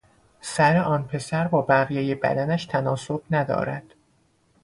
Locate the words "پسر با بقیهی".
1.03-2.15